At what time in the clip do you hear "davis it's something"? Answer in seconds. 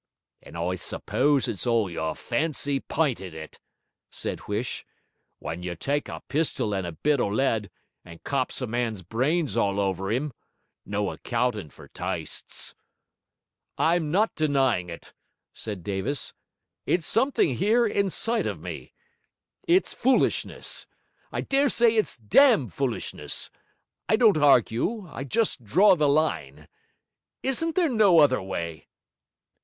15.83-17.53